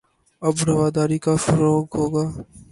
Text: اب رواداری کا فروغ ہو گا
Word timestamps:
اب 0.41 0.55
رواداری 0.67 1.17
کا 1.25 1.33
فروغ 1.43 1.83
ہو 1.95 2.05
گا 2.13 2.25